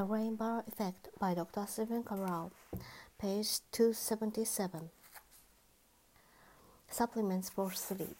The 0.00 0.06
Rain 0.06 0.34
Barrel 0.34 0.64
Effect 0.66 1.10
by 1.18 1.34
Dr. 1.34 1.66
Stephen 1.68 2.02
Cabral, 2.02 2.52
page 3.18 3.60
277. 3.70 4.88
Supplements 6.88 7.50
for 7.50 7.70
sleep. 7.72 8.16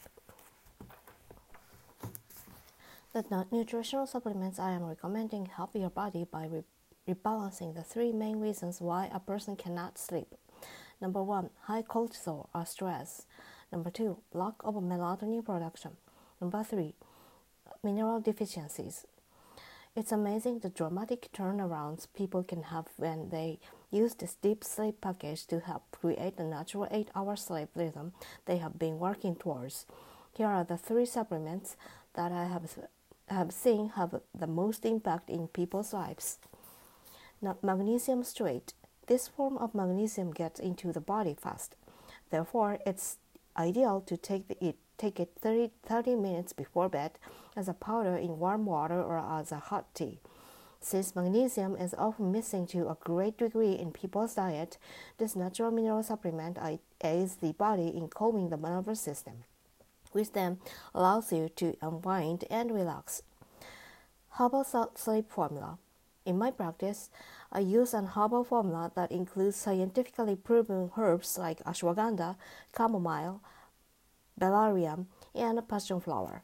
The 3.13 3.47
nutritional 3.51 4.05
supplements 4.05 4.59
I 4.59 4.73
am 4.73 4.83
recommending 4.83 5.47
help 5.47 5.71
your 5.73 5.89
body 5.89 6.23
by 6.31 6.45
re- 6.45 6.63
rebalancing 7.09 7.73
the 7.73 7.81
three 7.81 8.11
main 8.11 8.39
reasons 8.39 8.79
why 8.79 9.09
a 9.11 9.19
person 9.19 9.55
cannot 9.55 9.97
sleep. 9.97 10.35
Number 11.01 11.23
one, 11.23 11.49
high 11.63 11.81
cortisol 11.81 12.47
or 12.53 12.63
stress. 12.67 13.25
Number 13.71 13.89
two, 13.89 14.19
lack 14.33 14.53
of 14.63 14.75
melatonin 14.75 15.43
production. 15.43 15.97
Number 16.39 16.63
three, 16.63 16.93
mineral 17.83 18.21
deficiencies. 18.21 19.07
It's 19.93 20.13
amazing 20.13 20.59
the 20.59 20.69
dramatic 20.69 21.27
turnarounds 21.33 22.07
people 22.13 22.43
can 22.43 22.63
have 22.63 22.87
when 22.95 23.27
they 23.27 23.59
use 23.91 24.15
this 24.15 24.35
deep 24.35 24.63
sleep 24.63 25.01
package 25.01 25.45
to 25.47 25.59
help 25.59 25.83
create 25.91 26.37
the 26.37 26.45
natural 26.45 26.87
8 26.89 27.09
hour 27.13 27.35
sleep 27.35 27.67
rhythm 27.75 28.13
they 28.45 28.57
have 28.57 28.79
been 28.79 28.99
working 28.99 29.35
towards. 29.35 29.85
Here 30.33 30.47
are 30.47 30.63
the 30.63 30.77
three 30.77 31.05
supplements 31.05 31.75
that 32.13 32.31
I 32.31 32.45
have, 32.45 32.77
have 33.27 33.51
seen 33.51 33.89
have 33.89 34.21
the 34.33 34.47
most 34.47 34.85
impact 34.85 35.29
in 35.29 35.49
people's 35.49 35.91
lives. 35.91 36.39
Now, 37.41 37.57
magnesium 37.61 38.23
citrate. 38.23 38.73
This 39.07 39.27
form 39.27 39.57
of 39.57 39.75
magnesium 39.75 40.31
gets 40.31 40.57
into 40.57 40.93
the 40.93 41.01
body 41.01 41.35
fast. 41.37 41.75
Therefore, 42.29 42.77
it's 42.85 43.17
ideal 43.57 43.99
to 44.07 44.15
take 44.15 44.45
it 44.61 44.77
take 45.01 45.19
it 45.19 45.31
30, 45.41 45.71
30 45.83 46.15
minutes 46.15 46.53
before 46.53 46.87
bed 46.87 47.11
as 47.55 47.67
a 47.67 47.73
powder 47.73 48.15
in 48.15 48.37
warm 48.37 48.65
water 48.65 49.01
or 49.01 49.17
as 49.17 49.51
a 49.51 49.57
hot 49.57 49.85
tea. 49.95 50.19
Since 50.79 51.15
magnesium 51.15 51.75
is 51.75 51.95
often 51.97 52.31
missing 52.31 52.67
to 52.67 52.87
a 52.89 52.97
great 52.99 53.37
degree 53.37 53.73
in 53.73 53.91
people's 53.91 54.35
diet, 54.35 54.77
this 55.17 55.35
natural 55.35 55.71
mineral 55.71 56.03
supplement 56.03 56.57
aids 57.03 57.35
the 57.35 57.53
body 57.53 57.87
in 57.87 58.09
calming 58.09 58.49
the 58.49 58.57
nervous 58.57 59.01
system, 59.01 59.43
which 60.11 60.31
then 60.33 60.59
allows 60.93 61.31
you 61.31 61.49
to 61.55 61.75
unwind 61.81 62.45
and 62.49 62.71
relax. 62.71 63.23
Herbal 64.37 64.65
sleep 64.95 65.29
formula. 65.29 65.77
In 66.25 66.37
my 66.37 66.51
practice, 66.51 67.09
I 67.51 67.59
use 67.59 67.95
an 67.95 68.05
herbal 68.15 68.43
formula 68.43 68.91
that 68.95 69.11
includes 69.11 69.55
scientifically 69.55 70.35
proven 70.35 70.91
herbs 70.95 71.37
like 71.37 71.63
ashwagandha, 71.63 72.35
chamomile, 72.75 73.41
valerian, 74.37 75.07
and 75.35 75.67
passion 75.67 75.99
flower. 75.99 76.43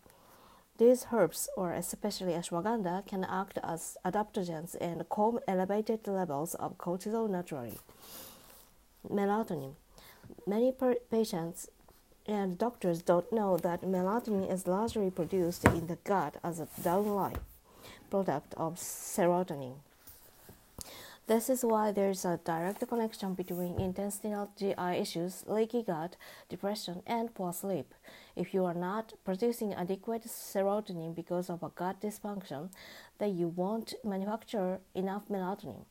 These 0.78 1.08
herbs, 1.12 1.50
or 1.58 1.74
especially 1.74 2.34
ashwagandha, 2.34 3.08
can 3.08 3.24
act 3.24 3.58
as 3.64 3.98
adaptogens 4.06 4.76
and 4.80 5.10
calm 5.10 5.40
elevated 5.48 6.08
levels 6.08 6.54
of 6.56 6.78
cortisol 6.78 7.28
naturally. 7.30 7.80
Melatonin. 9.10 9.74
Many 10.46 10.72
per- 10.72 11.02
patients 11.10 11.70
and 12.28 12.58
doctors 12.58 13.02
don't 13.02 13.32
know 13.32 13.58
that 13.58 13.82
melatonin 13.82 14.52
is 14.52 14.68
largely 14.68 15.10
produced 15.10 15.66
in 15.66 15.88
the 15.88 15.98
gut 16.04 16.36
as 16.44 16.60
a 16.60 16.68
downline 16.82 17.40
product 18.10 18.54
of 18.56 18.76
serotonin. 18.76 19.76
This 21.28 21.50
is 21.50 21.66
why 21.66 21.92
there 21.92 22.10
is 22.10 22.24
a 22.24 22.40
direct 22.46 22.88
connection 22.88 23.34
between 23.34 23.82
intestinal 23.82 24.50
GI 24.58 24.96
issues, 24.98 25.44
leaky 25.46 25.84
gut, 25.84 26.16
depression, 26.48 27.04
and 27.06 27.36
poor 27.36 27.52
sleep. 27.52 27.94
If 28.38 28.54
you 28.54 28.64
are 28.64 28.74
not 28.74 29.12
producing 29.26 29.74
adequate 29.74 30.24
serotonin 30.24 31.14
because 31.14 31.50
of 31.50 31.64
a 31.64 31.70
gut 31.76 32.00
dysfunction, 32.00 32.70
then 33.18 33.36
you 33.36 33.50
won't 33.50 33.94
manufacture 34.06 34.80
enough 34.96 35.28
melatonin. 35.28 35.84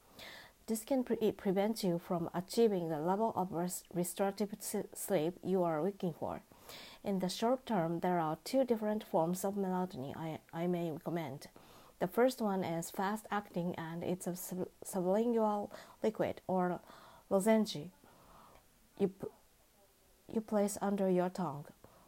This 0.68 0.84
can 0.84 1.04
pre- 1.04 1.32
prevent 1.32 1.84
you 1.84 1.98
from 1.98 2.30
achieving 2.32 2.88
the 2.88 2.98
level 2.98 3.34
of 3.36 3.52
res- 3.52 3.84
restorative 3.92 4.54
sleep 4.94 5.34
you 5.44 5.62
are 5.62 5.84
looking 5.84 6.14
for. 6.18 6.41
In 7.04 7.19
the 7.19 7.28
short 7.28 7.66
term, 7.66 8.00
there 8.00 8.19
are 8.19 8.38
two 8.42 8.64
different 8.64 9.04
forms 9.04 9.44
of 9.44 9.54
melatonin 9.54 10.16
I, 10.16 10.38
I 10.54 10.66
may 10.66 10.91
recommend. 10.91 11.48
The 11.98 12.06
first 12.06 12.42
one 12.42 12.62
is 12.62 12.90
fast 12.90 13.26
acting 13.30 13.74
and 13.76 14.04
it's 14.04 14.26
a 14.26 14.36
sub- 14.36 14.68
sublingual 14.84 15.70
liquid 16.02 16.42
or 16.46 16.80
lozenge 17.30 17.76
you, 18.98 19.08
p- 19.08 19.28
you 20.32 20.40
place 20.42 20.76
under 20.82 21.08
your 21.08 21.30
tongue. 21.30 21.64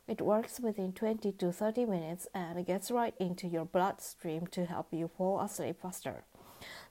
It 0.06 0.21
works 0.21 0.60
within 0.60 0.93
20 0.93 1.32
to 1.32 1.53
30 1.53 1.87
minutes 1.87 2.26
and 2.34 2.66
gets 2.66 2.91
right 2.91 3.15
into 3.19 3.47
your 3.47 3.65
bloodstream 3.65 4.47
to 4.49 4.66
help 4.66 4.88
you 4.93 5.09
fall 5.09 5.41
asleep 5.41 5.81
faster. 5.81 6.25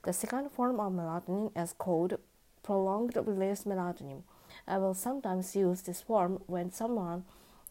The 0.02 0.12
second 0.12 0.50
form 0.50 0.80
of 0.80 0.92
melatonin 0.92 1.52
is 1.56 1.72
called 1.72 2.18
prolonged 2.64 3.16
release 3.16 3.64
melatonin. 3.64 4.22
I 4.66 4.78
will 4.78 4.94
sometimes 4.94 5.54
use 5.54 5.82
this 5.82 6.02
form 6.02 6.42
when 6.46 6.72
someone 6.72 7.24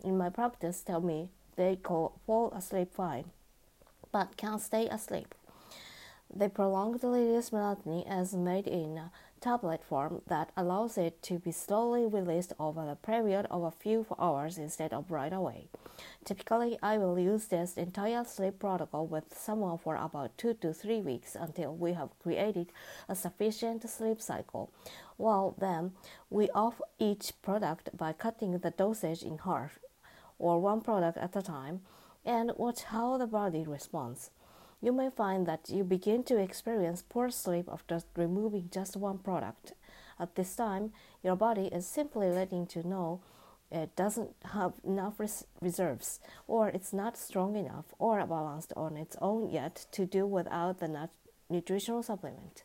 in 0.03 0.17
my 0.17 0.29
practice 0.29 0.81
tell 0.81 1.01
me 1.01 1.31
they 1.57 1.75
call 1.75 2.19
fall 2.25 2.51
asleep 2.51 2.93
fine 2.93 3.25
but 4.11 4.37
can't 4.37 4.61
stay 4.61 4.87
asleep. 4.87 5.33
The 6.33 6.49
prolonged 6.49 7.03
release 7.03 7.51
melatonin 7.51 8.05
is 8.21 8.33
made 8.33 8.67
in 8.67 8.97
a 8.97 9.11
tablet 9.39 9.83
form 9.83 10.21
that 10.27 10.51
allows 10.57 10.97
it 10.97 11.21
to 11.23 11.39
be 11.39 11.51
slowly 11.51 12.05
released 12.05 12.53
over 12.59 12.85
the 12.85 12.95
period 12.95 13.47
of 13.49 13.63
a 13.63 13.71
few 13.71 14.05
hours 14.19 14.57
instead 14.57 14.93
of 14.93 15.09
right 15.09 15.31
away. 15.31 15.67
Typically, 16.25 16.77
I 16.83 16.97
will 16.97 17.17
use 17.17 17.45
this 17.45 17.77
entire 17.77 18.23
sleep 18.25 18.59
protocol 18.59 19.07
with 19.07 19.37
someone 19.37 19.77
for 19.77 19.95
about 19.95 20.37
two 20.37 20.53
to 20.55 20.73
three 20.73 21.01
weeks 21.01 21.35
until 21.35 21.73
we 21.73 21.93
have 21.93 22.09
created 22.21 22.71
a 23.07 23.15
sufficient 23.15 23.89
sleep 23.89 24.21
cycle. 24.21 24.69
While 25.15 25.55
then, 25.57 25.93
we 26.29 26.49
off 26.49 26.81
each 26.99 27.31
product 27.41 27.95
by 27.95 28.13
cutting 28.13 28.57
the 28.57 28.71
dosage 28.71 29.23
in 29.23 29.39
half, 29.39 29.79
or 30.37 30.59
one 30.59 30.81
product 30.81 31.17
at 31.17 31.35
a 31.35 31.41
time 31.41 31.81
and 32.27 32.51
watch 32.57 32.83
how 32.83 33.17
the 33.17 33.25
body 33.25 33.63
responds. 33.65 34.29
You 34.81 34.91
may 34.91 35.09
find 35.09 35.47
that 35.47 35.69
you 35.69 35.83
begin 35.83 36.23
to 36.25 36.37
experience 36.37 37.03
poor 37.07 37.31
sleep 37.31 37.67
after 37.71 38.01
removing 38.15 38.69
just 38.71 38.97
one 38.97 39.17
product. 39.17 39.71
At 40.19 40.35
this 40.35 40.55
time, 40.55 40.91
your 41.23 41.37
body 41.37 41.67
is 41.67 41.87
simply 41.87 42.29
letting 42.29 42.67
you 42.75 42.83
know 42.83 43.21
it 43.71 43.95
doesn't 43.95 44.35
have 44.53 44.73
enough 44.83 45.19
res- 45.19 45.45
reserves, 45.61 46.19
or 46.47 46.67
it's 46.69 46.93
not 46.93 47.17
strong 47.17 47.55
enough 47.55 47.85
or 47.97 48.25
balanced 48.25 48.73
on 48.75 48.97
its 48.97 49.15
own 49.21 49.49
yet 49.49 49.87
to 49.93 50.05
do 50.05 50.25
without 50.25 50.79
the 50.79 50.87
nut- 50.87 51.09
nutritional 51.49 52.03
supplement. 52.03 52.63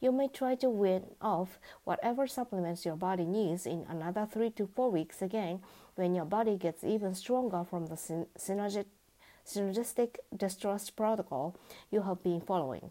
You 0.00 0.12
may 0.12 0.28
try 0.28 0.54
to 0.56 0.68
win 0.68 1.04
off 1.20 1.58
whatever 1.84 2.26
supplements 2.26 2.84
your 2.84 2.96
body 2.96 3.24
needs 3.24 3.66
in 3.66 3.86
another 3.88 4.26
three 4.30 4.50
to 4.50 4.66
four 4.66 4.90
weeks 4.90 5.22
again 5.22 5.60
when 5.94 6.14
your 6.14 6.24
body 6.24 6.56
gets 6.56 6.84
even 6.84 7.14
stronger 7.14 7.64
from 7.64 7.86
the 7.86 7.96
synergistic, 8.36 10.16
distrust 10.36 10.96
protocol 10.96 11.56
you 11.90 12.02
have 12.02 12.22
been 12.22 12.40
following. 12.40 12.90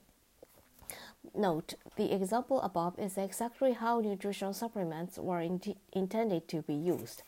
Note, 1.36 1.76
the 1.96 2.14
example 2.14 2.62
above 2.62 3.00
is 3.00 3.18
exactly 3.18 3.72
how 3.72 4.02
nutritional 4.02 4.54
supplements 4.54 5.18
were 5.18 5.40
in- 5.40 5.76
intended 5.94 6.48
to 6.50 6.62
be 6.62 6.74
used. 6.74 7.24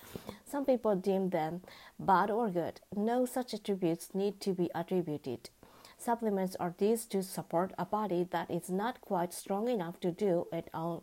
Some 0.45 0.65
people 0.65 0.95
deem 0.95 1.29
them 1.29 1.61
bad 1.97 2.29
or 2.29 2.49
good. 2.49 2.81
No 2.95 3.25
such 3.25 3.53
attributes 3.53 4.13
need 4.13 4.41
to 4.41 4.53
be 4.53 4.69
attributed. 4.75 5.49
Supplements 6.05 6.55
are 6.57 6.75
these 6.77 7.07
to 7.07 7.23
support 7.23 7.73
a 7.79 7.85
body 7.85 8.27
that 8.29 8.51
is 8.51 8.69
not 8.69 9.01
quite 9.01 9.33
strong 9.33 9.67
enough 9.67 9.99
to 10.01 10.11
do 10.11 10.45
it 10.53 10.69
on, 10.71 11.01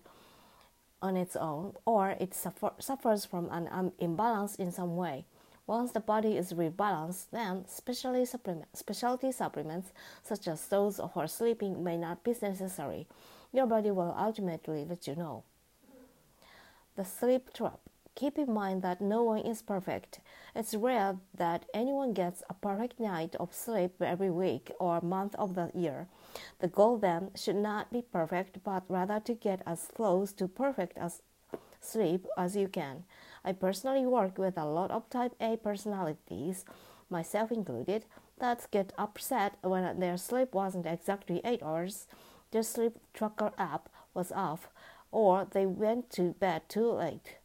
on 1.03 1.17
its 1.17 1.35
own, 1.35 1.75
or 1.85 2.11
it 2.21 2.33
suffer, 2.33 2.71
suffers 2.79 3.25
from 3.25 3.49
an 3.51 3.69
um, 3.73 3.91
imbalance 3.99 4.55
in 4.55 4.71
some 4.71 4.95
way. 4.95 5.25
Once 5.67 5.91
the 5.91 5.99
body 5.99 6.37
is 6.37 6.53
rebalanced, 6.53 7.31
then 7.33 7.65
specialty, 7.67 8.25
supplement, 8.25 8.67
specialty 8.75 9.33
supplements 9.33 9.91
such 10.23 10.47
as 10.47 10.69
those 10.69 11.01
for 11.13 11.27
sleeping 11.27 11.83
may 11.83 11.97
not 11.97 12.23
be 12.23 12.33
necessary. 12.41 13.09
Your 13.53 13.67
body 13.67 13.91
will 13.91 14.15
ultimately 14.17 14.87
let 14.89 15.09
you 15.09 15.17
know. 15.17 15.43
The 16.95 17.05
sleep 17.05 17.53
trap. 17.53 17.81
Keep 18.15 18.39
in 18.39 18.53
mind 18.53 18.83
that 18.83 19.01
no 19.01 19.23
one 19.23 19.41
is 19.41 19.63
perfect. 19.63 20.21
It's 20.55 20.75
rare 20.75 21.17
that 21.35 21.65
anyone 21.73 22.13
gets 22.13 22.43
a 22.49 22.55
perfect 22.55 23.01
night 23.01 23.35
of 23.41 23.55
sleep 23.55 24.01
every 24.03 24.31
week 24.31 24.71
or 24.79 25.01
month 25.01 25.35
of 25.37 25.55
the 25.55 25.71
year. 25.75 26.09
The 26.61 26.69
goal 26.69 26.99
then 26.99 27.31
should 27.35 27.57
not 27.57 27.91
be 27.91 28.03
perfect, 28.03 28.63
but 28.63 28.85
rather 28.89 29.19
to 29.21 29.35
get 29.35 29.63
as 29.67 29.89
close 29.95 30.33
to 30.35 30.47
perfect 30.47 30.99
as 30.99 31.23
sleep 31.81 32.27
as 32.37 32.55
you 32.55 32.69
can. 32.69 33.05
I 33.45 33.53
personally 33.53 34.07
work 34.07 34.39
with 34.39 34.57
a 34.57 34.67
lot 34.67 34.91
of 34.91 35.09
type 35.11 35.35
A 35.41 35.57
personalities, 35.57 36.65
myself 37.11 37.51
included, 37.51 38.05
that 38.39 38.67
get 38.71 38.93
upset 38.99 39.57
when 39.63 39.99
their 39.99 40.17
sleep 40.17 40.53
wasn't 40.55 40.87
exactly 40.87 41.41
8 41.45 41.63
hours, 41.63 42.07
their 42.51 42.63
sleep 42.63 42.99
tracker 43.15 43.53
app 43.59 43.89
was 44.15 44.31
off, 44.33 44.69
or 45.11 45.47
they 45.51 45.67
went 45.67 46.11
to 46.11 46.35
bed 46.35 46.69
too 46.69 46.93
late. 46.93 47.39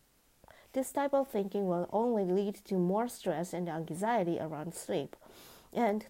This 0.77 0.91
type 0.91 1.15
of 1.15 1.27
thinking 1.27 1.65
will 1.65 1.89
only 1.91 2.23
lead 2.23 2.63
to 2.65 2.75
more 2.75 3.07
stress 3.07 3.51
and 3.51 3.67
anxiety 3.67 4.37
around 4.39 4.75
sleep. 4.75 5.15
And 5.73 6.05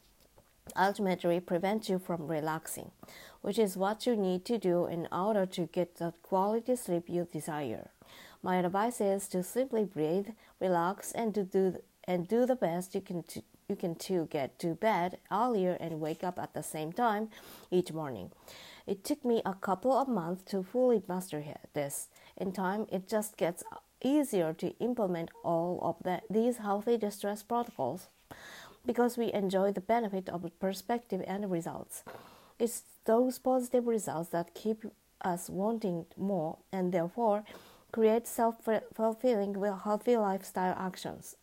ultimately 0.75 1.39
prevent 1.39 1.87
you 1.87 1.99
from 1.99 2.27
relaxing, 2.27 2.91
which 3.39 3.57
is 3.57 3.77
what 3.77 4.05
you 4.05 4.17
need 4.17 4.43
to 4.43 4.57
do 4.57 4.85
in 4.85 5.07
order 5.09 5.45
to 5.45 5.67
get 5.67 5.95
the 5.95 6.13
quality 6.21 6.75
sleep 6.75 7.05
you 7.07 7.25
desire. 7.31 7.91
My 8.43 8.57
advice 8.57 8.99
is 8.99 9.29
to 9.29 9.41
simply 9.41 9.85
breathe, 9.85 10.31
relax, 10.59 11.13
and 11.13 11.33
to 11.35 11.43
do 11.43 11.77
and 12.03 12.27
do 12.27 12.45
the 12.45 12.57
best 12.57 12.93
you 12.93 12.99
can 12.99 13.23
to, 13.23 13.41
you 13.69 13.77
can 13.77 13.95
to 13.95 14.25
get 14.25 14.59
to 14.59 14.75
bed 14.75 15.17
earlier 15.31 15.77
and 15.79 16.01
wake 16.01 16.25
up 16.25 16.37
at 16.37 16.53
the 16.53 16.61
same 16.61 16.91
time 16.91 17.29
each 17.71 17.93
morning. 17.93 18.31
It 18.85 19.05
took 19.05 19.23
me 19.23 19.41
a 19.45 19.53
couple 19.53 19.93
of 19.93 20.09
months 20.09 20.43
to 20.51 20.61
fully 20.61 21.01
master 21.07 21.41
this. 21.73 22.09
In 22.35 22.51
time, 22.51 22.85
it 22.91 23.07
just 23.07 23.37
gets 23.37 23.63
easier 24.03 24.53
to 24.53 24.77
implement 24.79 25.29
all 25.43 25.79
of 25.81 25.95
the, 26.03 26.21
these 26.29 26.57
healthy 26.57 26.97
distress 26.97 27.43
protocols 27.43 28.07
because 28.85 29.17
we 29.17 29.31
enjoy 29.33 29.71
the 29.71 29.81
benefit 29.81 30.29
of 30.29 30.49
perspective 30.59 31.23
and 31.27 31.51
results. 31.51 32.03
It's 32.59 32.83
those 33.05 33.37
positive 33.37 33.85
results 33.87 34.29
that 34.29 34.55
keep 34.55 34.85
us 35.21 35.49
wanting 35.49 36.05
more 36.15 36.57
and 36.71 36.91
therefore 36.91 37.43
create 37.91 38.27
self 38.27 38.55
fulfilling, 38.93 39.55
healthy 39.83 40.17
lifestyle 40.17 40.75
actions. 40.77 41.35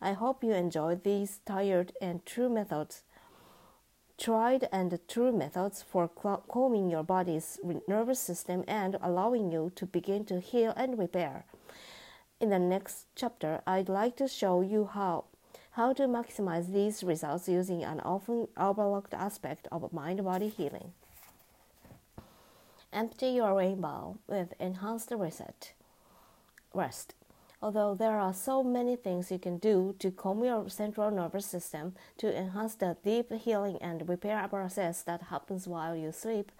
I 0.00 0.12
hope 0.12 0.42
you 0.42 0.52
enjoy 0.52 0.96
these 0.96 1.40
tired 1.44 1.92
and 2.00 2.24
true 2.24 2.48
methods, 2.48 3.02
tried 4.18 4.68
and 4.72 4.98
true 5.08 5.32
methods 5.32 5.82
for 5.82 6.08
calming 6.08 6.90
your 6.90 7.02
body's 7.02 7.58
nervous 7.86 8.18
system 8.18 8.64
and 8.66 8.96
allowing 9.02 9.52
you 9.52 9.72
to 9.76 9.86
begin 9.86 10.24
to 10.26 10.40
heal 10.40 10.72
and 10.76 10.98
repair. 10.98 11.44
In 12.40 12.48
the 12.48 12.58
next 12.58 13.06
chapter, 13.14 13.60
I'd 13.66 13.90
like 13.90 14.16
to 14.16 14.26
show 14.26 14.62
you 14.62 14.86
how 14.86 15.24
how 15.72 15.92
to 15.92 16.08
maximize 16.08 16.72
these 16.72 17.04
results 17.04 17.50
using 17.50 17.84
an 17.84 18.00
often 18.00 18.48
overlooked 18.56 19.12
aspect 19.12 19.68
of 19.70 19.92
mind 19.92 20.24
body 20.24 20.48
healing. 20.48 20.94
Empty 22.94 23.28
your 23.28 23.54
rain 23.54 23.82
barrel 23.82 24.16
with 24.26 24.54
enhanced 24.58 25.10
reset. 25.10 25.74
Rest. 26.72 27.14
Although 27.62 27.94
there 27.94 28.18
are 28.18 28.32
so 28.32 28.62
many 28.62 28.96
things 28.96 29.30
you 29.30 29.38
can 29.38 29.58
do 29.58 29.94
to 29.98 30.10
calm 30.10 30.42
your 30.42 30.70
central 30.70 31.10
nervous 31.10 31.44
system 31.44 31.94
to 32.16 32.34
enhance 32.34 32.74
the 32.74 32.96
deep 33.04 33.30
healing 33.34 33.76
and 33.82 34.08
repair 34.08 34.48
process 34.48 35.02
that 35.02 35.24
happens 35.24 35.68
while 35.68 35.94
you 35.94 36.10
sleep, 36.10 36.52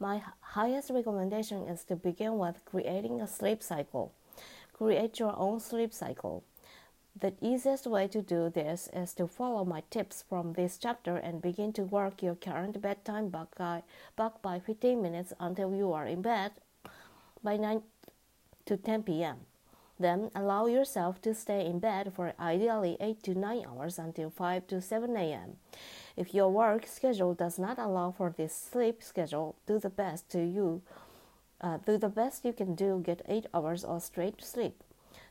my 0.00 0.20
highest 0.40 0.90
recommendation 0.90 1.62
is 1.68 1.84
to 1.84 1.94
begin 1.94 2.38
with 2.38 2.64
creating 2.64 3.20
a 3.20 3.28
sleep 3.28 3.62
cycle. 3.62 4.12
Create 4.78 5.18
your 5.18 5.34
own 5.36 5.58
sleep 5.58 5.92
cycle. 5.92 6.44
The 7.20 7.34
easiest 7.40 7.84
way 7.88 8.06
to 8.06 8.22
do 8.22 8.48
this 8.48 8.88
is 8.92 9.12
to 9.14 9.26
follow 9.26 9.64
my 9.64 9.82
tips 9.90 10.22
from 10.28 10.52
this 10.52 10.78
chapter 10.78 11.16
and 11.16 11.42
begin 11.42 11.72
to 11.72 11.82
work 11.82 12.22
your 12.22 12.36
current 12.36 12.80
bedtime 12.80 13.28
back 13.28 13.56
by, 13.56 13.82
back 14.14 14.40
by 14.40 14.60
15 14.60 15.02
minutes 15.02 15.32
until 15.40 15.74
you 15.74 15.92
are 15.92 16.06
in 16.06 16.22
bed 16.22 16.52
by 17.42 17.56
9 17.56 17.82
to 18.66 18.76
10 18.76 19.02
p.m. 19.02 19.38
Then 19.98 20.30
allow 20.32 20.66
yourself 20.66 21.20
to 21.22 21.34
stay 21.34 21.66
in 21.66 21.80
bed 21.80 22.12
for 22.14 22.34
ideally 22.38 22.96
8 23.00 23.20
to 23.24 23.34
9 23.34 23.64
hours 23.66 23.98
until 23.98 24.30
5 24.30 24.68
to 24.68 24.80
7 24.80 25.16
a.m. 25.16 25.56
If 26.16 26.32
your 26.32 26.50
work 26.50 26.86
schedule 26.86 27.34
does 27.34 27.58
not 27.58 27.80
allow 27.80 28.12
for 28.12 28.30
this 28.30 28.54
sleep 28.54 29.02
schedule, 29.02 29.56
do 29.66 29.80
the 29.80 29.90
best 29.90 30.30
to 30.30 30.38
you. 30.38 30.82
Uh, 31.60 31.78
do 31.78 31.98
the 31.98 32.08
best 32.08 32.44
you 32.44 32.52
can 32.52 32.74
do. 32.74 33.02
Get 33.04 33.22
8 33.26 33.46
hours 33.52 33.84
of 33.84 34.02
straight 34.02 34.42
sleep. 34.42 34.82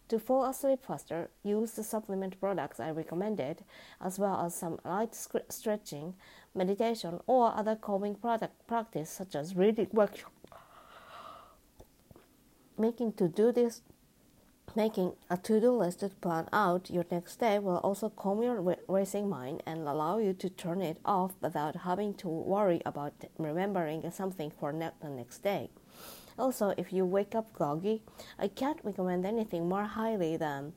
To 0.09 0.19
fall 0.19 0.45
asleep 0.45 0.85
faster, 0.85 1.29
use 1.43 1.71
the 1.71 1.83
supplement 1.83 2.39
products 2.39 2.79
I 2.79 2.91
recommended, 2.91 3.63
as 3.99 4.17
well 4.17 4.39
as 4.45 4.55
some 4.55 4.79
light 4.85 5.13
stretching, 5.49 6.15
meditation, 6.55 7.19
or 7.27 7.53
other 7.53 7.75
calming 7.75 8.15
product 8.15 8.65
practice 8.67 9.09
such 9.09 9.35
as 9.35 9.55
reading 9.55 9.89
workshop. 9.91 10.31
Making 12.77 13.13
to 13.13 13.27
do 13.27 13.51
this 13.51 13.81
Making 14.75 15.13
a 15.29 15.37
to 15.37 15.59
do 15.59 15.71
list 15.71 16.01
to 16.01 16.09
plan 16.09 16.47
out 16.53 16.91
your 16.91 17.05
next 17.09 17.37
day 17.37 17.57
will 17.57 17.77
also 17.77 18.09
calm 18.09 18.43
your 18.43 18.77
racing 18.87 19.27
mind 19.27 19.63
and 19.65 19.87
allow 19.87 20.19
you 20.19 20.33
to 20.33 20.49
turn 20.49 20.81
it 20.81 20.99
off 21.03 21.33
without 21.41 21.77
having 21.77 22.13
to 22.15 22.27
worry 22.27 22.81
about 22.85 23.13
remembering 23.39 24.09
something 24.11 24.51
for 24.51 24.71
ne- 24.71 24.91
the 25.01 25.09
next 25.09 25.39
day. 25.39 25.71
Also, 26.37 26.73
if 26.77 26.93
you 26.93 27.05
wake 27.05 27.33
up 27.33 27.51
groggy, 27.53 28.03
I 28.37 28.47
can't 28.47 28.79
recommend 28.83 29.25
anything 29.25 29.67
more 29.67 29.85
highly 29.85 30.37
than 30.37 30.73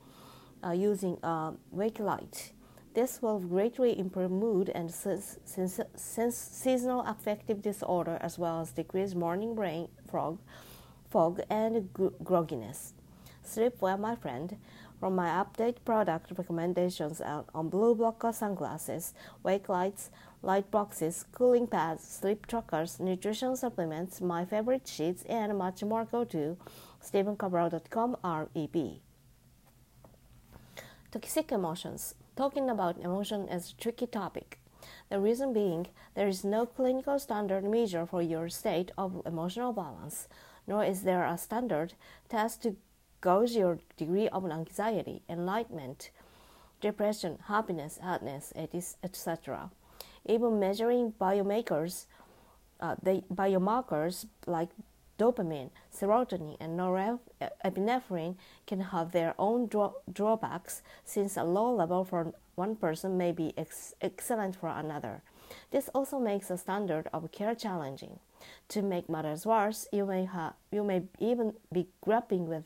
uh, 0.65 0.71
using 0.71 1.19
a 1.23 1.53
wake 1.71 1.99
light. 1.99 2.53
This 2.95 3.23
will 3.23 3.39
greatly 3.39 3.99
improve 3.99 4.31
mood 4.31 4.69
and 4.71 4.93
seasonal 5.95 7.03
affective 7.07 7.63
disorder 7.63 8.19
as 8.21 8.39
well 8.39 8.61
as 8.61 8.73
decrease 8.73 9.15
morning 9.15 9.55
brain 9.55 9.89
fog 11.11 11.41
and 11.49 11.89
grogginess. 11.95 12.93
Sleep 13.43 13.75
well, 13.81 13.99
my 13.99 14.17
friend. 14.17 14.57
From 15.01 15.17
my 15.17 15.31
update 15.31 15.77
product 15.87 16.31
recommendations 16.37 17.23
on 17.23 17.71
blue 17.71 17.95
blocker 17.95 18.35
sunglasses, 18.35 19.15
wake 19.43 19.71
lights, 19.71 20.11
light 20.43 20.71
boxes, 20.71 21.25
cooling 21.33 21.67
pads, 21.67 22.05
sleep 22.05 22.47
trackers, 22.47 23.01
nutrition 23.01 23.57
supplements, 23.57 24.21
my 24.21 24.45
favorite 24.45 24.87
sheets, 24.87 25.23
and 25.23 25.57
much 25.57 25.83
more, 25.83 26.05
go 26.05 26.25
to 26.25 26.59
stephencabral.com 27.03 28.19
REB. 28.23 29.01
Toxic 31.11 31.51
emotions. 31.51 32.15
Talking 32.37 32.69
about 32.69 33.01
emotion 33.01 33.49
is 33.49 33.71
a 33.71 33.81
tricky 33.81 34.07
topic. 34.07 34.59
The 35.09 35.19
reason 35.19 35.55
being, 35.55 35.87
there 36.15 36.29
is 36.29 36.45
no 36.45 36.67
clinical 36.67 37.19
standard 37.19 37.65
measure 37.65 38.05
for 38.05 38.21
your 38.21 38.51
state 38.51 38.91
of 38.99 39.23
emotional 39.25 39.73
balance, 39.73 40.29
nor 40.67 40.85
is 40.85 41.05
there 41.05 41.25
a 41.25 41.39
standard 41.39 41.95
test 42.29 42.63
to 42.65 42.77
gauge 43.21 43.53
your 43.53 43.79
degree 43.97 44.29
of 44.29 44.51
anxiety, 44.51 45.23
enlightenment, 45.29 46.11
depression, 46.81 47.39
happiness, 47.47 47.99
sadness, 48.03 48.53
etc. 49.03 49.71
Even 50.27 50.59
measuring 50.59 51.13
biomarkers, 51.21 52.07
uh, 52.81 52.97
the 53.03 53.23
biomarkers 53.33 54.27
like 54.47 54.71
dopamine, 55.19 55.71
serotonin, 55.95 56.57
and 56.61 56.79
norepinephrine 56.79 58.37
can 58.67 58.81
have 58.81 59.13
their 59.13 59.35
own 59.39 59.67
draw- 59.67 59.93
drawbacks 60.11 60.83
since 61.05 61.37
a 61.37 61.45
low 61.45 61.75
level 61.75 62.05
for 62.05 62.33
one 62.55 62.75
person 62.75 63.19
may 63.19 63.33
be 63.33 63.53
ex- 63.57 63.95
excellent 64.01 64.57
for 64.57 64.69
another. 64.69 65.23
This 65.71 65.91
also 65.95 66.19
makes 66.19 66.49
the 66.49 66.57
standard 66.57 67.09
of 67.13 67.31
care 67.33 67.55
challenging. 67.55 68.19
To 68.69 68.83
make 68.83 69.09
matters 69.11 69.45
worse, 69.45 69.87
you 69.93 70.07
may, 70.07 70.25
ha- 70.25 70.55
you 70.71 70.83
may 70.85 71.03
even 71.19 71.55
be 71.73 71.89
grappling 72.01 72.47
with 72.49 72.65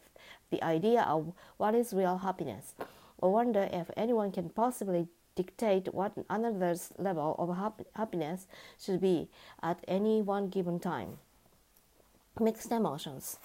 the 0.55 0.65
idea 0.65 1.03
of 1.03 1.33
what 1.57 1.75
is 1.75 1.93
real 1.93 2.19
happiness, 2.19 2.75
or 3.19 3.33
wonder 3.33 3.69
if 3.73 3.91
anyone 3.97 4.31
can 4.31 4.49
possibly 4.49 5.09
dictate 5.35 5.93
what 5.93 6.13
another's 6.31 6.93
level 6.97 7.35
of 7.39 7.57
hap- 7.57 7.87
happiness 7.97 8.47
should 8.79 9.01
be 9.01 9.29
at 9.63 9.85
any 9.89 10.23
one 10.23 10.49
given 10.49 10.79
time. 10.79 11.19
Mixed 12.39 12.71
emotions. 12.71 13.39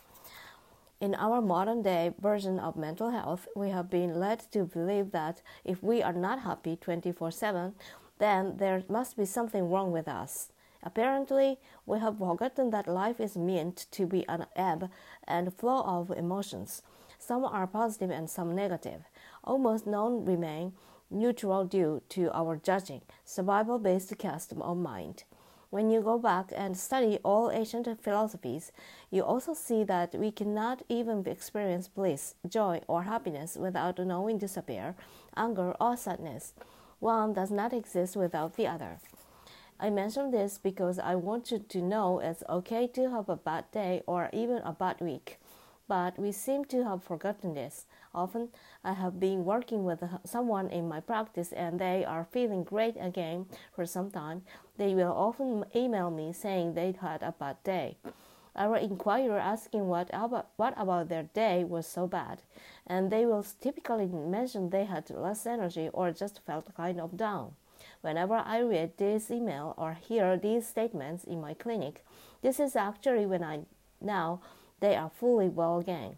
In 1.01 1.15
our 1.15 1.41
modern 1.41 1.81
day 1.81 2.13
version 2.19 2.59
of 2.59 2.75
mental 2.75 3.09
health, 3.09 3.47
we 3.55 3.69
have 3.69 3.89
been 3.89 4.19
led 4.19 4.39
to 4.51 4.65
believe 4.65 5.11
that 5.11 5.41
if 5.63 5.81
we 5.81 6.03
are 6.03 6.13
not 6.13 6.41
happy 6.41 6.75
24 6.75 7.31
7, 7.31 7.73
then 8.19 8.57
there 8.57 8.83
must 8.87 9.17
be 9.17 9.25
something 9.25 9.69
wrong 9.69 9.91
with 9.91 10.07
us. 10.07 10.51
Apparently, 10.83 11.57
we 11.85 11.99
have 11.99 12.19
forgotten 12.19 12.69
that 12.69 12.87
life 12.87 13.19
is 13.19 13.35
meant 13.35 13.87
to 13.91 14.05
be 14.05 14.27
an 14.27 14.45
ebb 14.55 14.89
and 15.27 15.53
flow 15.53 15.81
of 15.81 16.11
emotions. 16.11 16.83
Some 17.19 17.45
are 17.45 17.67
positive 17.67 18.09
and 18.09 18.29
some 18.29 18.55
negative. 18.55 19.01
Almost 19.43 19.85
none 19.85 20.25
remain 20.25 20.73
neutral 21.11 21.65
due 21.65 22.01
to 22.09 22.31
our 22.33 22.55
judging, 22.55 23.01
survival 23.25 23.77
based 23.77 24.17
custom 24.17 24.61
of 24.61 24.77
mind. 24.77 25.25
When 25.69 25.91
you 25.91 26.01
go 26.01 26.17
back 26.17 26.51
and 26.55 26.75
study 26.75 27.19
all 27.23 27.51
ancient 27.51 27.87
philosophies, 28.01 28.71
you 29.11 29.23
also 29.23 29.53
see 29.53 29.83
that 29.83 30.15
we 30.15 30.31
cannot 30.31 30.81
even 30.89 31.27
experience 31.27 31.87
bliss, 31.87 32.33
joy, 32.47 32.81
or 32.87 33.03
happiness 33.03 33.55
without 33.55 33.99
knowing 33.99 34.39
despair, 34.39 34.95
anger, 35.37 35.75
or 35.79 35.95
sadness. 35.95 36.53
One 36.99 37.33
does 37.33 37.51
not 37.51 37.73
exist 37.73 38.15
without 38.15 38.55
the 38.55 38.65
other. 38.65 38.97
I 39.79 39.89
mention 39.91 40.31
this 40.31 40.57
because 40.57 40.97
I 40.97 41.15
want 41.15 41.51
you 41.51 41.59
to 41.59 41.81
know 41.81 42.19
it's 42.19 42.43
okay 42.49 42.87
to 42.87 43.11
have 43.11 43.29
a 43.29 43.37
bad 43.37 43.71
day 43.71 44.01
or 44.07 44.29
even 44.33 44.57
a 44.63 44.73
bad 44.73 44.99
week. 44.99 45.39
But 45.89 46.19
we 46.19 46.31
seem 46.31 46.65
to 46.65 46.83
have 46.85 47.03
forgotten 47.03 47.55
this. 47.55 47.87
Often, 48.13 48.49
I 48.83 48.93
have 48.93 49.19
been 49.19 49.43
working 49.43 49.83
with 49.83 50.03
someone 50.23 50.69
in 50.69 50.87
my 50.87 50.99
practice 50.99 51.51
and 51.51 51.79
they 51.79 52.05
are 52.05 52.27
feeling 52.31 52.63
great 52.63 52.95
again 52.99 53.47
for 53.75 53.87
some 53.87 54.11
time. 54.11 54.43
They 54.77 54.93
will 54.93 55.11
often 55.11 55.65
email 55.75 56.11
me 56.11 56.31
saying 56.31 56.75
they 56.75 56.93
had 57.01 57.23
a 57.23 57.33
bad 57.37 57.57
day. 57.63 57.97
I 58.55 58.67
will 58.67 58.75
inquire 58.75 59.37
asking 59.37 59.87
what 59.87 60.09
about, 60.13 60.49
what 60.57 60.73
about 60.77 61.09
their 61.09 61.23
day 61.23 61.63
was 61.63 61.87
so 61.87 62.05
bad, 62.07 62.41
and 62.85 63.09
they 63.09 63.25
will 63.25 63.45
typically 63.61 64.05
mention 64.05 64.69
they 64.69 64.85
had 64.85 65.09
less 65.09 65.45
energy 65.47 65.89
or 65.91 66.11
just 66.11 66.41
felt 66.45 66.75
kind 66.75 66.99
of 66.99 67.17
down. 67.17 67.53
Whenever 68.01 68.35
I 68.35 68.59
read 68.59 68.97
this 68.97 69.31
email 69.31 69.73
or 69.77 69.93
hear 69.93 70.37
these 70.37 70.67
statements 70.67 71.23
in 71.23 71.41
my 71.41 71.53
clinic, 71.53 72.05
this 72.41 72.59
is 72.59 72.75
actually 72.75 73.25
when 73.25 73.43
I 73.43 73.61
now 74.01 74.41
they 74.79 74.95
are 74.95 75.09
fully 75.09 75.49
well 75.49 75.79
again. 75.79 76.15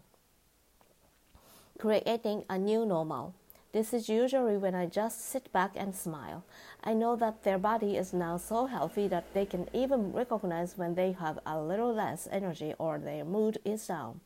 Creating 1.78 2.44
a 2.48 2.58
new 2.58 2.86
normal. 2.86 3.34
This 3.72 3.94
is 3.94 4.08
usually 4.08 4.58
when 4.58 4.74
I 4.74 4.84
just 4.84 5.26
sit 5.26 5.50
back 5.50 5.72
and 5.76 5.94
smile. 5.94 6.44
I 6.84 6.92
know 6.92 7.16
that 7.16 7.42
their 7.42 7.56
body 7.58 7.96
is 7.96 8.12
now 8.12 8.36
so 8.36 8.66
healthy 8.66 9.08
that 9.08 9.32
they 9.32 9.46
can 9.46 9.66
even 9.72 10.12
recognize 10.12 10.76
when 10.76 10.94
they 10.94 11.12
have 11.12 11.38
a 11.46 11.58
little 11.58 11.94
less 11.94 12.28
energy 12.30 12.74
or 12.78 12.98
their 12.98 13.24
mood 13.24 13.58
is 13.64 13.86
down. 13.86 14.20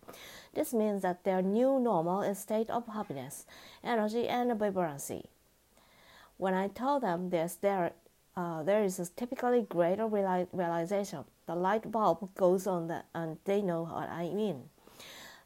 This 0.52 0.74
means 0.74 1.02
that 1.02 1.22
their 1.22 1.42
new 1.42 1.78
normal 1.78 2.22
is 2.22 2.40
state 2.40 2.70
of 2.70 2.88
happiness, 2.88 3.46
energy, 3.84 4.26
and 4.26 4.58
vibrancy. 4.58 5.26
When 6.38 6.54
I 6.54 6.66
tell 6.66 6.98
them 6.98 7.30
this, 7.30 7.54
there, 7.54 7.92
uh, 8.36 8.64
there 8.64 8.82
is 8.82 9.12
typically 9.14 9.62
greater 9.62 10.06
realization. 10.06 11.24
The 11.46 11.54
light 11.54 11.90
bulb 11.92 12.34
goes 12.34 12.66
on, 12.66 12.88
the, 12.88 13.04
and 13.14 13.38
they 13.44 13.62
know 13.62 13.84
what 13.84 14.08
I 14.08 14.30
mean. 14.30 14.68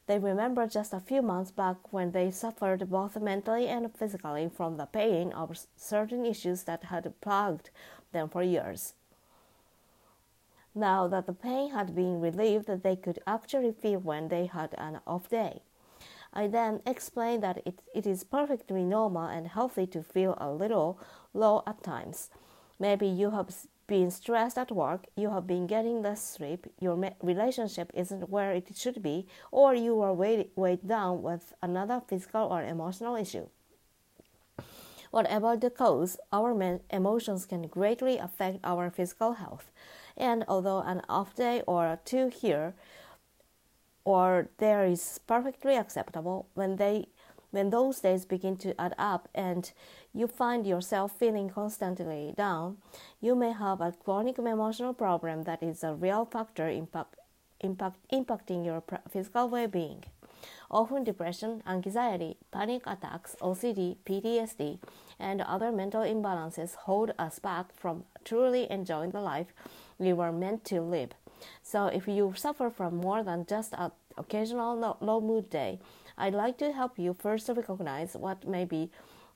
They 0.07 0.19
remember 0.19 0.66
just 0.66 0.92
a 0.92 1.00
few 1.00 1.23
months 1.23 1.50
back 1.50 1.92
when 1.92 2.12
they 2.12 2.30
suffered 2.30 2.90
both 2.90 3.21
mentally 3.21 3.69
and 3.69 3.95
physically 3.95 4.49
from 4.49 4.76
the 4.76 4.87
pain 4.87 5.33
of 5.33 5.57
certain 5.76 6.25
issues 6.25 6.64
that 6.64 6.85
had 6.85 7.12
plagued 7.21 7.71
them 8.12 8.28
for 8.28 8.42
years. 8.42 8.95
Now 10.75 11.07
that 11.09 11.26
the 11.26 11.33
pain 11.33 11.71
had 11.71 11.95
been 11.95 12.21
relieved, 12.21 12.66
they 12.66 12.97
could 12.97 13.19
actually 13.26 13.73
feel 13.73 14.00
when 14.00 14.28
they 14.28 14.47
had 14.47 14.75
an 14.78 15.00
off 15.07 15.28
day. 15.28 15.62
I 16.33 16.47
then 16.47 16.80
explained 16.87 17.42
that 17.42 17.61
it, 17.66 17.80
it 17.95 18.07
is 18.07 18.25
perfectly 18.25 18.85
normal 18.85 19.26
and 19.26 19.49
healthy 19.49 19.87
to 19.88 20.02
feel 20.02 20.37
a 20.38 20.50
little 20.50 20.99
low 21.35 21.62
at 21.66 21.83
times. 21.83 22.30
Maybe 22.78 23.07
you 23.07 23.30
have 23.30 23.54
been 23.90 24.11
stressed 24.12 24.56
at 24.56 24.70
work, 24.70 25.06
you 25.16 25.30
have 25.30 25.49
been 25.49 25.66
getting 25.66 26.00
less 26.00 26.23
sleep, 26.23 26.68
your 26.78 26.97
relationship 27.20 27.90
isn't 27.92 28.30
where 28.30 28.52
it 28.52 28.70
should 28.76 29.02
be, 29.02 29.26
or 29.50 29.75
you 29.75 30.00
are 30.00 30.14
weighed, 30.14 30.49
weighed 30.54 30.87
down 30.87 31.20
with 31.23 31.52
another 31.61 32.00
physical 32.06 32.44
or 32.52 32.62
emotional 32.62 33.16
issue. 33.16 33.49
Whatever 35.11 35.56
the 35.56 35.70
cause, 35.70 36.18
our 36.32 36.52
emotions 36.90 37.47
can 37.47 37.62
greatly 37.66 38.16
affect 38.16 38.61
our 38.62 38.90
physical 38.90 39.32
health. 39.32 39.73
And 40.16 40.44
although 40.47 40.82
an 40.82 41.02
off 41.09 41.35
day 41.35 41.64
or 41.66 41.99
two 42.04 42.28
here 42.28 42.75
or 44.04 44.50
there 44.59 44.85
is 44.85 45.18
perfectly 45.26 45.75
acceptable 45.75 46.47
when 46.54 46.76
they 46.76 47.09
when 47.50 47.71
those 47.71 48.00
days 48.00 48.25
begin 48.25 48.57
to 48.59 48.80
add 48.80 48.95
up 48.99 49.28
and 49.35 49.73
you 50.14 50.26
find 50.26 50.66
yourself 50.66 51.12
feeling 51.19 51.50
constantly 51.50 52.35
down, 52.37 52.78
you 53.21 53.35
may 53.35 53.52
have 53.52 53.80
a 53.80 53.92
chronic 53.92 54.38
emotional 54.38 54.95
problem 54.95 55.45
that 55.45 55.62
is 55.62 55.83
a 55.85 55.95
real 55.95 56.25
factor 56.25 56.69
impact, 56.69 57.16
impact, 57.61 57.99
impacting 58.12 58.64
your 58.64 58.83
physical 59.09 59.49
well 59.49 59.69
being. 59.69 60.04
Often, 60.71 61.04
depression, 61.04 61.62
anxiety, 61.66 62.37
panic 62.50 62.83
attacks, 62.87 63.37
OCD, 63.42 63.97
PTSD, 64.07 64.78
and 65.19 65.42
other 65.42 65.71
mental 65.71 66.02
imbalances 66.02 66.75
hold 66.75 67.12
us 67.19 67.38
back 67.38 67.75
from 67.75 68.04
truly 68.25 68.71
enjoying 68.71 69.11
the 69.11 69.21
life 69.21 69.52
we 69.99 70.12
were 70.12 70.33
meant 70.33 70.64
to 70.66 70.80
live. 70.80 71.11
So, 71.62 71.87
if 71.87 72.06
you 72.09 72.32
suffer 72.37 72.70
from 72.70 72.97
more 72.97 73.23
than 73.23 73.47
just 73.47 73.75
an 73.76 73.92
occasional 74.16 74.97
low 75.00 75.20
mood 75.20 75.50
day, 75.50 75.80
I'd 76.18 76.35
like 76.35 76.59
to 76.59 76.73
help 76.73 76.99
you 76.99 77.14
first 77.18 77.49
recognize 77.49 78.14
what 78.14 78.47
may 78.47 78.64
be 78.64 78.90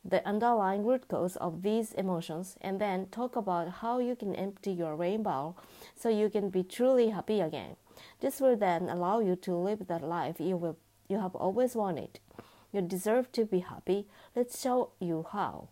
the 0.04 0.26
underlying 0.26 0.84
root 0.84 1.08
cause 1.08 1.36
of 1.36 1.62
these 1.62 1.92
emotions 1.92 2.56
and 2.60 2.78
then 2.78 3.06
talk 3.06 3.36
about 3.36 3.68
how 3.80 3.98
you 3.98 4.14
can 4.14 4.34
empty 4.34 4.70
your 4.70 4.94
rain 4.96 5.22
barrel 5.22 5.56
so 5.96 6.10
you 6.10 6.28
can 6.28 6.50
be 6.50 6.62
truly 6.62 7.08
happy 7.08 7.40
again. 7.40 7.76
This 8.20 8.40
will 8.40 8.56
then 8.56 8.88
allow 8.88 9.20
you 9.20 9.36
to 9.36 9.54
live 9.54 9.86
that 9.86 10.02
life 10.02 10.36
you 10.38 10.56
will 10.56 10.76
you 11.08 11.20
have 11.20 11.34
always 11.34 11.74
wanted. 11.74 12.20
You 12.72 12.82
deserve 12.82 13.30
to 13.32 13.44
be 13.44 13.60
happy. 13.60 14.06
Let's 14.34 14.60
show 14.60 14.90
you 14.98 15.26
how. 15.30 15.68